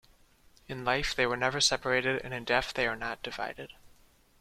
[0.67, 3.73] In life they were never separated and in death they are not divided.